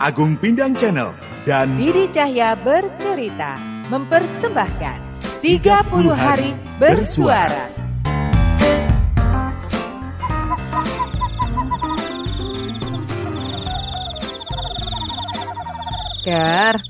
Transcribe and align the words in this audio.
Agung 0.00 0.32
Pindang 0.40 0.72
Channel 0.80 1.12
dan 1.44 1.76
Didi 1.76 2.08
Cahya 2.08 2.56
bercerita 2.56 3.60
mempersembahkan 3.92 4.98
30 5.44 5.60
hari 6.16 6.56
bersuara. 6.80 7.68
Gar. 16.24 16.80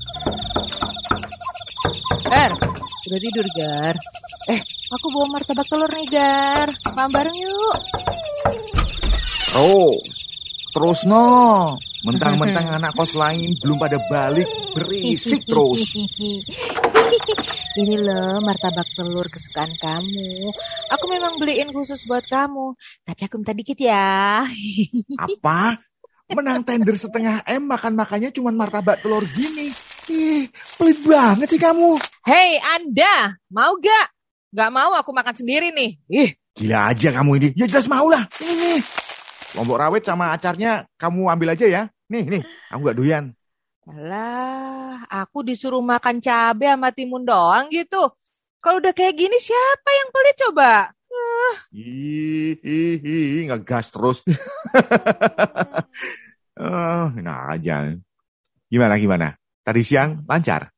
Gar, 2.31 2.51
udah 3.11 3.19
tidur 3.19 3.47
Gar. 3.59 3.95
Eh, 4.55 4.59
aku 4.87 5.11
bawa 5.11 5.35
martabak 5.35 5.67
telur 5.67 5.91
nih 5.91 6.07
Gar. 6.15 6.71
Makan 6.95 7.11
bareng 7.11 7.37
yuk. 7.43 7.79
Oh, 9.59 9.99
terus 10.71 11.03
no. 11.03 11.75
Mentang-mentang 12.01 12.65
anak 12.81 12.97
kos 12.97 13.13
lain 13.13 13.53
belum 13.61 13.77
pada 13.77 13.97
balik, 14.09 14.49
berisik 14.73 15.45
terus. 15.45 15.93
Ini 17.81 17.95
loh 17.99 18.39
martabak 18.43 18.87
telur 18.95 19.27
kesukaan 19.27 19.71
kamu. 19.79 20.51
Aku 20.95 21.05
memang 21.11 21.37
beliin 21.37 21.71
khusus 21.75 22.03
buat 22.07 22.23
kamu. 22.25 22.75
Tapi 23.03 23.21
aku 23.27 23.35
minta 23.39 23.53
dikit 23.53 23.77
ya. 23.79 24.43
Apa? 25.25 25.77
Menang 26.31 26.63
tender 26.63 26.95
setengah 26.95 27.43
M 27.43 27.67
makan-makannya 27.67 28.31
cuma 28.31 28.55
martabak 28.55 29.03
telur 29.03 29.23
gini. 29.35 29.71
Ih, 30.07 30.47
pelit 30.79 30.99
banget 31.03 31.47
sih 31.51 31.61
kamu. 31.61 31.99
Hei 32.23 32.57
Anda, 32.79 33.35
mau 33.51 33.75
gak? 33.79 34.07
Gak 34.51 34.71
mau 34.71 34.95
aku 34.95 35.11
makan 35.11 35.35
sendiri 35.35 35.71
nih. 35.75 35.91
Ih, 36.07 36.31
Gila 36.55 36.91
aja 36.91 37.09
kamu 37.15 37.31
ini. 37.39 37.49
Ya 37.55 37.65
jelas 37.67 37.87
mau 37.87 38.07
lah. 38.11 38.27
Ini 38.39 38.53
nih. 38.55 38.79
Lombok 39.57 39.77
rawit 39.81 40.03
sama 40.07 40.31
acarnya 40.35 40.87
kamu 41.01 41.21
ambil 41.33 41.53
aja 41.55 41.65
ya. 41.67 41.81
Nih, 42.11 42.23
nih. 42.27 42.43
Aku 42.71 42.81
gak 42.87 42.97
doyan. 42.99 43.25
Alah, 43.89 45.03
aku 45.09 45.37
disuruh 45.47 45.81
makan 45.91 46.17
cabai 46.25 46.69
sama 46.73 46.89
timun 46.97 47.23
doang 47.29 47.65
gitu. 47.73 48.01
Kalau 48.61 48.77
udah 48.81 48.93
kayak 48.93 49.17
gini 49.17 49.37
siapa 49.41 49.89
yang 49.99 50.09
pelit 50.13 50.35
coba? 50.47 50.71
Ih, 51.71 52.51
ih, 52.75 52.93
ih, 53.13 53.43
ngegas 53.47 53.85
terus. 53.93 54.17
Eh, 56.61 57.05
nah 57.25 57.39
aja. 57.55 57.75
Gimana, 58.71 58.95
gimana? 59.03 59.27
Tadi 59.65 59.81
siang 59.85 60.23
lancar? 60.29 60.71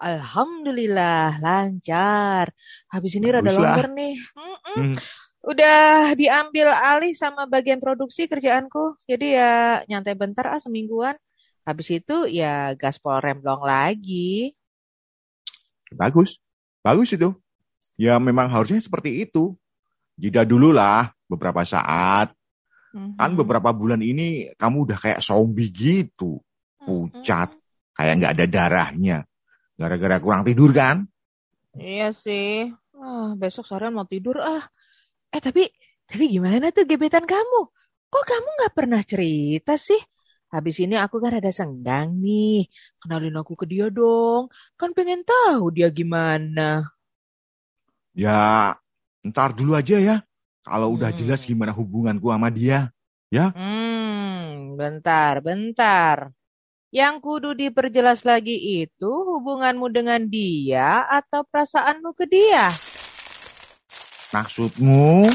Alhamdulillah 0.00 1.36
lancar. 1.44 2.46
Habis 2.92 3.12
ini 3.20 3.28
rada 3.34 3.52
Baguslah. 3.52 3.56
longgar 3.56 3.86
nih. 3.92 4.14
Mm-mm. 4.36 4.80
Hmm. 4.80 4.94
Udah 5.40 6.12
diambil 6.12 6.68
alih 6.68 7.16
sama 7.16 7.48
bagian 7.48 7.80
produksi 7.80 8.28
kerjaanku. 8.28 9.00
Jadi 9.08 9.40
ya 9.40 9.80
nyantai 9.88 10.12
bentar 10.12 10.44
ah 10.52 10.60
semingguan. 10.60 11.16
Habis 11.64 12.02
itu 12.02 12.28
ya 12.28 12.76
gaspol 12.76 13.20
remblong 13.20 13.64
lagi. 13.64 14.52
Bagus. 15.96 16.38
Bagus 16.84 17.12
itu. 17.16 17.32
Ya 17.96 18.16
memang 18.20 18.48
harusnya 18.52 18.80
seperti 18.80 19.24
itu. 19.24 19.56
Jeda 20.20 20.44
dulu 20.44 20.72
lah 20.72 21.12
beberapa 21.24 21.64
saat. 21.64 22.32
Kan 22.92 23.30
Mhm. 23.32 23.38
beberapa 23.40 23.70
bulan 23.70 24.02
ini 24.02 24.50
kamu 24.58 24.90
udah 24.90 24.98
kayak 24.98 25.20
zombie 25.22 25.70
gitu. 25.70 26.42
Pucat. 26.82 27.54
Kayak 27.96 28.14
nggak 28.18 28.32
ada 28.36 28.44
darahnya. 28.48 29.18
Gara-gara 29.78 30.20
kurang 30.20 30.44
tidur 30.44 30.74
kan? 30.76 31.08
Iya 31.76 32.12
sih. 32.12 32.68
Ah, 33.00 33.32
besok 33.38 33.64
sore 33.64 33.88
mau 33.88 34.04
tidur 34.04 34.36
ah. 34.42 34.64
Eh 35.34 35.40
tapi 35.46 35.62
tapi 36.10 36.24
gimana 36.34 36.66
tuh 36.76 36.84
gebetan 36.90 37.24
kamu? 37.32 37.58
Kok 38.10 38.24
kamu 38.30 38.48
nggak 38.58 38.74
pernah 38.78 39.00
cerita 39.10 39.72
sih? 39.88 40.00
Habis 40.54 40.76
ini 40.82 40.94
aku 41.04 41.16
kan 41.24 41.32
ada 41.38 41.50
senggang 41.58 42.08
nih. 42.24 42.66
Kenalin 43.00 43.34
aku 43.40 43.52
ke 43.60 43.66
dia 43.72 43.86
dong. 43.96 44.42
Kan 44.78 44.90
pengen 44.98 45.20
tahu 45.30 45.64
dia 45.76 45.88
gimana. 45.98 46.62
Ya 48.14 48.36
ntar 49.26 49.54
dulu 49.54 49.74
aja 49.78 49.96
ya. 49.98 50.16
Kalau 50.66 50.94
udah 50.94 51.10
Hmm. 51.10 51.14
jelas 51.14 51.42
gimana 51.48 51.72
hubunganku 51.74 52.30
sama 52.30 52.48
dia. 52.52 52.92
Hmm, 53.54 54.74
bentar, 54.78 55.34
bentar. 55.46 56.18
Yang 57.00 57.14
kudu 57.26 57.50
diperjelas 57.62 58.20
lagi 58.30 58.56
itu 58.82 59.10
hubunganmu 59.30 59.86
dengan 59.96 60.20
dia 60.36 61.04
atau 61.18 61.40
perasaanmu 61.50 62.10
ke 62.18 62.24
dia? 62.34 62.66
Maksudmu? 64.30 65.26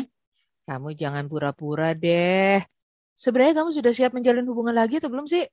Kamu 0.66 0.89
jangan 0.95 1.28
pura-pura 1.28 1.91
deh. 1.94 2.63
Sebenarnya 3.16 3.63
kamu 3.63 3.69
sudah 3.75 3.91
siap 3.91 4.11
menjalin 4.16 4.47
hubungan 4.47 4.75
lagi 4.75 4.97
atau 5.00 5.11
belum 5.11 5.28
sih? 5.28 5.44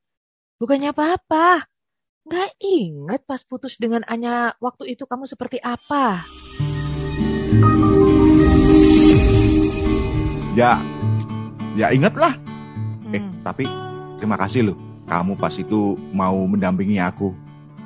Bukannya 0.58 0.94
apa-apa. 0.94 1.66
Nggak 2.22 2.50
inget 2.62 3.20
pas 3.26 3.42
putus 3.42 3.74
dengan 3.82 4.06
Anya 4.06 4.54
waktu 4.62 4.94
itu 4.94 5.10
kamu 5.10 5.26
seperti 5.26 5.58
apa? 5.58 6.22
Ya, 10.54 10.78
ya 11.74 11.90
ingatlah. 11.90 12.38
Eh, 13.10 13.18
Hmm, 13.18 13.42
tapi 13.42 13.66
terima 14.16 14.38
kasih 14.38 14.70
loh. 14.70 14.78
Kamu 15.10 15.34
pas 15.34 15.52
itu 15.58 15.98
mau 16.14 16.46
mendampingi 16.46 17.02
aku. 17.02 17.34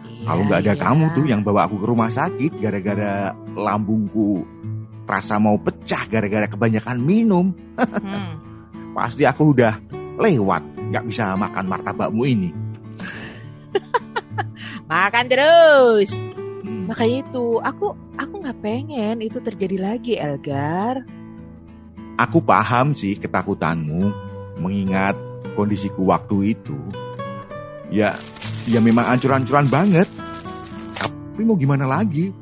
iya, 0.05 0.28
Kalau 0.28 0.43
nggak 0.45 0.61
ada 0.62 0.75
iya. 0.77 0.83
kamu 0.84 1.05
tuh 1.16 1.25
yang 1.27 1.41
bawa 1.41 1.65
aku 1.65 1.81
ke 1.81 1.87
rumah 1.89 2.12
sakit 2.12 2.53
gara-gara 2.61 3.33
lambungku 3.56 4.45
terasa 5.06 5.39
mau 5.39 5.55
pecah 5.56 6.05
gara-gara 6.11 6.50
kebanyakan 6.50 6.99
minum. 6.99 7.55
Hmm. 7.78 8.43
Pasti 8.99 9.22
aku 9.22 9.55
udah 9.55 9.78
lewat, 10.19 10.62
nggak 10.91 11.05
bisa 11.06 11.39
makan 11.39 11.65
martabakmu 11.71 12.22
ini. 12.27 12.50
Makan 14.91 15.25
terus. 15.28 16.11
Hmm. 16.65 16.91
Makanya 16.91 17.16
itu, 17.22 17.47
aku 17.61 17.93
aku 18.16 18.34
nggak 18.41 18.59
pengen 18.65 19.21
itu 19.21 19.39
terjadi 19.39 19.77
lagi, 19.77 20.16
Elgar. 20.16 21.05
Aku 22.16 22.41
paham 22.41 22.97
sih 22.97 23.21
ketakutanmu 23.21 24.09
mengingat 24.56 25.12
kondisiku 25.53 26.09
waktu 26.09 26.56
itu. 26.56 26.78
Ya, 27.93 28.16
ya 28.65 28.81
memang 28.81 29.05
ancur-ancuran 29.12 29.69
banget. 29.69 30.09
Tapi 30.97 31.45
mau 31.45 31.61
gimana 31.61 31.84
lagi? 31.84 32.33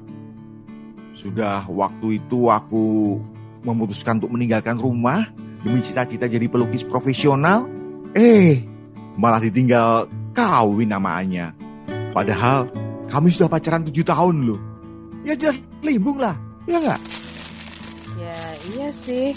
Sudah 1.24 1.64
waktu 1.72 2.20
itu 2.20 2.52
aku 2.52 3.16
memutuskan 3.64 4.20
untuk 4.20 4.36
meninggalkan 4.36 4.76
rumah 4.76 5.24
demi 5.64 5.80
cita-cita 5.80 6.28
jadi 6.28 6.44
pelukis 6.52 6.84
profesional. 6.84 7.64
Eh, 8.12 8.60
malah 9.16 9.40
ditinggal 9.40 10.04
kawin 10.36 10.92
namanya. 10.92 11.56
Padahal 12.12 12.68
kami 13.08 13.32
sudah 13.32 13.48
pacaran 13.48 13.88
tujuh 13.88 14.04
tahun 14.04 14.52
loh. 14.52 14.60
Ya 15.24 15.32
jelas 15.32 15.56
limbung 15.80 16.20
lah, 16.20 16.36
ya 16.68 16.76
nggak? 16.76 17.00
Ya 18.20 18.40
iya 18.76 18.88
sih. 18.92 19.32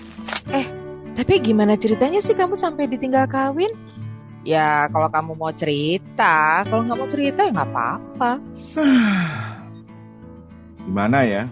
Eh, 0.52 0.68
tapi 1.16 1.40
gimana 1.40 1.80
ceritanya 1.80 2.20
sih 2.20 2.36
kamu 2.36 2.60
sampai 2.60 2.92
ditinggal 2.92 3.32
kawin? 3.32 3.72
Ya 4.44 4.92
kalau 4.92 5.08
kamu 5.08 5.40
mau 5.40 5.56
cerita, 5.56 6.68
kalau 6.68 6.84
nggak 6.84 7.00
mau 7.00 7.08
cerita 7.08 7.48
ya 7.48 7.56
nggak 7.56 7.72
apa-apa. 7.72 8.32
Gimana 10.88 11.28
ya? 11.28 11.52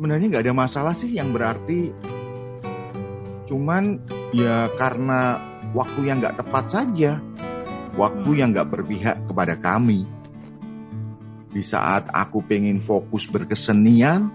Sebenarnya 0.00 0.32
nggak 0.32 0.48
ada 0.48 0.56
masalah 0.56 0.96
sih 0.96 1.12
yang 1.12 1.28
berarti. 1.28 1.92
Cuman 3.44 4.00
ya 4.32 4.64
karena 4.80 5.36
waktu 5.76 6.08
yang 6.08 6.24
nggak 6.24 6.40
tepat 6.40 6.72
saja. 6.72 7.20
Waktu 8.00 8.24
Hmm. 8.32 8.38
yang 8.40 8.48
nggak 8.56 8.72
berpihak 8.72 9.28
kepada 9.28 9.60
kami. 9.60 10.08
Di 11.52 11.60
saat 11.60 12.08
aku 12.16 12.40
pengen 12.48 12.80
fokus 12.80 13.28
berkesenian, 13.28 14.32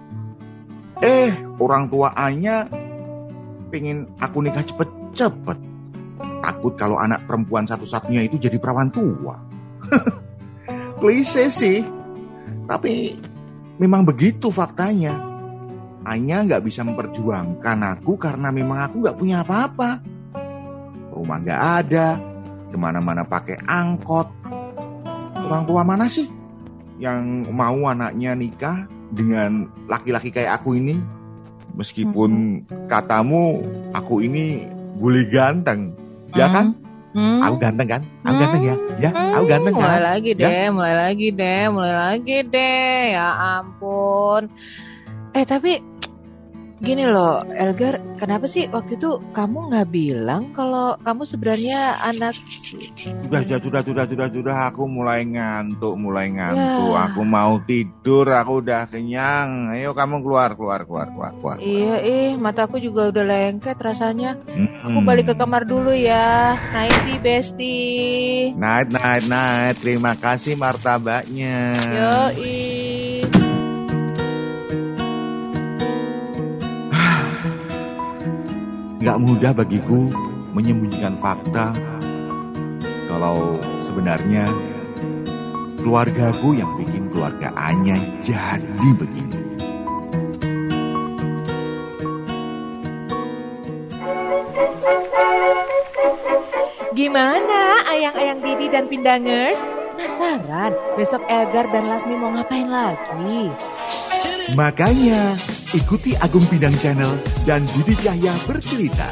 eh 1.01 1.33
orang 1.57 1.89
tua 1.89 2.13
Anya 2.13 2.69
pengen 3.73 4.05
aku 4.21 4.45
nikah 4.45 4.69
cepet-cepet. 4.69 5.57
Takut 6.45 6.77
kalau 6.77 7.01
anak 7.01 7.25
perempuan 7.25 7.65
satu-satunya 7.65 8.21
itu 8.21 8.37
jadi 8.37 8.61
perawan 8.61 8.93
tua. 8.93 9.41
Klise 11.01 11.49
sih, 11.49 11.81
tapi 12.69 13.17
memang 13.81 14.05
begitu 14.05 14.53
faktanya. 14.53 15.34
Anya 16.05 16.45
nggak 16.45 16.61
bisa 16.61 16.85
memperjuangkan 16.85 17.77
aku 17.97 18.13
karena 18.21 18.53
memang 18.53 18.77
aku 18.85 19.01
nggak 19.01 19.17
punya 19.17 19.41
apa-apa. 19.41 20.05
Rumah 21.09 21.37
nggak 21.41 21.61
ada, 21.81 22.07
ke 22.69 22.77
mana-mana 22.77 23.25
pakai 23.25 23.57
angkot. 23.65 24.29
Orang 25.49 25.65
tua 25.65 25.81
mana 25.81 26.05
sih 26.05 26.29
yang 27.01 27.49
mau 27.49 27.89
anaknya 27.89 28.37
nikah 28.37 28.85
dengan 29.09 29.65
laki-laki 29.89 30.29
kayak 30.29 30.61
aku 30.61 30.77
ini? 30.77 31.01
Meskipun 31.75 32.61
katamu 32.87 33.65
aku 33.91 34.21
ini 34.23 34.63
bully 34.95 35.27
ganteng, 35.27 35.91
ya 36.31 36.47
kan? 36.47 36.71
Hmm. 37.15 37.39
Aku 37.43 37.55
ganteng 37.57 37.87
kan? 37.87 38.01
Aku 38.23 38.35
Hmm. 38.35 38.41
ganteng 38.43 38.63
ya? 38.63 38.75
Ya, 38.95 39.09
aku 39.11 39.43
Hmm, 39.47 39.51
ganteng 39.51 39.73
mulai 39.75 39.89
kan? 39.97 40.03
lagi 40.03 40.31
Ya. 40.35 40.47
deh, 40.47 40.65
mulai 40.71 40.95
lagi 40.95 41.27
deh, 41.31 41.63
mulai 41.71 41.93
lagi 41.95 42.37
deh. 42.45 42.99
Ya 43.15 43.27
ampun. 43.59 44.41
Eh 45.35 45.43
tapi 45.43 45.83
Gini 46.85 47.01
loh, 47.01 47.41
Elgar, 47.57 47.97
kenapa 48.21 48.45
sih 48.45 48.69
waktu 48.69 49.01
itu 49.01 49.17
kamu 49.33 49.73
nggak 49.73 49.89
bilang 49.89 50.53
kalau 50.53 50.93
kamu 51.01 51.25
sebenarnya 51.25 51.97
anak... 51.97 52.37
Sudah, 52.37 53.41
sudah, 53.41 53.57
sudah, 53.57 53.81
sudah, 53.81 54.05
sudah, 54.05 54.27
sudah. 54.29 54.55
Aku 54.69 54.85
mulai 54.85 55.25
ngantuk, 55.25 55.97
mulai 55.97 56.29
ngantuk. 56.29 56.93
Ya. 56.93 57.09
Aku 57.09 57.25
mau 57.25 57.57
tidur, 57.65 58.29
aku 58.29 58.61
udah 58.61 58.85
kenyang. 58.85 59.73
Ayo 59.73 59.97
kamu 59.97 60.21
keluar, 60.21 60.53
keluar, 60.53 60.85
keluar, 60.85 61.09
keluar, 61.09 61.33
keluar. 61.41 61.57
Iya, 61.57 62.05
ih, 62.05 62.31
mataku 62.37 62.77
juga 62.77 63.09
udah 63.09 63.25
lengket 63.25 63.81
rasanya. 63.81 64.37
Hmm. 64.45 64.85
Aku 64.85 64.99
balik 65.01 65.33
ke 65.33 65.35
kamar 65.41 65.65
dulu 65.65 65.89
ya. 65.89 66.53
Nighty, 66.69 67.17
bestie. 67.17 68.53
Night, 68.53 68.93
night, 68.93 69.25
night. 69.25 69.81
Terima 69.81 70.13
kasih 70.13 70.53
martabaknya. 70.53 71.73
Yo, 71.89 72.45
ih. 72.45 72.94
Gak 79.05 79.21
mudah 79.21 79.53
bagiku 79.53 80.09
menyembunyikan 80.57 81.13
fakta 81.13 81.77
kalau 83.05 83.53
sebenarnya 83.77 84.49
keluargaku 85.77 86.57
yang 86.57 86.73
bikin 86.73 87.13
keluarga 87.13 87.53
Anya 87.53 88.01
jadi 88.25 88.89
begini. 88.97 89.61
Gimana 96.97 97.85
ayang-ayang 97.85 98.41
Didi 98.41 98.73
dan 98.73 98.89
Pindangers? 98.89 99.61
Penasaran 99.93 100.73
besok 100.97 101.21
Elgar 101.29 101.69
dan 101.69 101.93
Lasmi 101.93 102.17
mau 102.17 102.33
ngapain 102.33 102.65
lagi? 102.65 103.53
Makanya 104.57 105.37
ikuti 105.73 106.13
Agung 106.21 106.45
Bidang 106.51 106.75
Channel 106.77 107.17
dan 107.49 107.65
Didi 107.73 107.97
Cahya 107.97 108.35
bercerita 108.45 109.09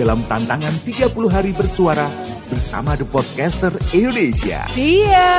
dalam 0.00 0.24
tantangan 0.24 0.72
30 0.86 1.12
hari 1.28 1.52
bersuara 1.52 2.08
bersama 2.48 2.96
The 2.96 3.04
Podcaster 3.04 3.74
Indonesia. 3.92 4.64
Iya. 4.78 5.32